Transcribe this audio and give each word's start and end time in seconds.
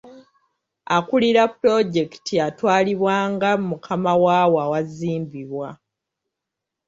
Akulira 0.97 1.43
pulojekiti 1.57 2.35
atwalibwa 2.47 3.15
nga 3.33 3.49
mukama 3.69 4.13
waawo 4.23 4.57
awazimbibwa. 4.65 5.67